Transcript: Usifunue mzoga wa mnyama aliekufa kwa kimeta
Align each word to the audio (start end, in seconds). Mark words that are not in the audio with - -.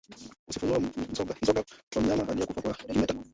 Usifunue 0.49 0.79
mzoga 1.11 1.35
wa 1.95 2.01
mnyama 2.01 2.27
aliekufa 2.29 2.61
kwa 2.61 2.73
kimeta 2.73 3.15